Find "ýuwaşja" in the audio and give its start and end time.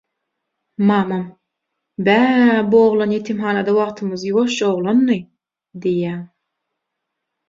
4.31-4.71